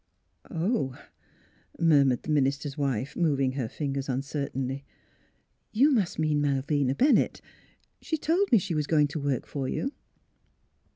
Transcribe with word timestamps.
''Oh!" 0.49 0.99
murmured 1.79 2.23
the 2.23 2.31
minister 2.31 2.67
's 2.67 2.75
wife, 2.75 3.15
moving 3.15 3.51
her 3.51 3.69
fingers 3.69 4.09
uncertainly." 4.09 4.83
You 5.79 5.91
must 5.91 6.17
mean 6.17 6.41
Mal 6.41 6.63
vina 6.63 6.95
Bennett. 6.95 7.39
She 8.01 8.17
told 8.17 8.51
me 8.51 8.57
she 8.57 8.73
was 8.73 8.87
going 8.87 9.09
to 9.09 9.19
work 9.19 9.45
for 9.45 9.67
you." 9.67 9.91